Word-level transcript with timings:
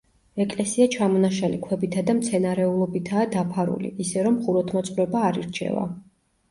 ეკლესია 0.43 0.87
ჩამონაშალი 0.95 1.59
ქვებითა 1.67 2.05
და 2.09 2.17
მცენარეულობითაა 2.21 3.29
დაფარული, 3.37 3.93
ისე 4.07 4.29
რომ 4.31 4.45
ხუროთმოძღვრება 4.49 5.25
არ 5.31 5.41
ირჩევა. 5.45 5.91